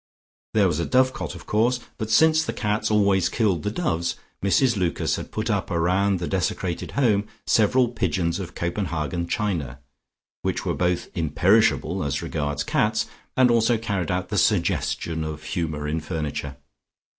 [0.55, 4.75] There was a dovecote of course, but since the cats always killed the doves, Mrs
[4.75, 9.77] Lucas had put up round the desecrated home several pigeons of Copenhagen china,
[10.41, 13.05] which were both imperishable as regards cats,
[13.37, 16.57] and also carried out the suggestion of humour in furniture.